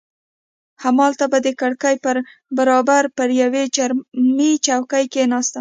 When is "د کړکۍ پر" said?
1.45-2.15